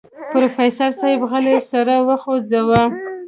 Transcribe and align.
پروفيسر 0.31 0.89
صيب 1.01 1.21
غلی 1.31 1.55
سر 1.69 1.87
وخوځوه. 2.07 2.81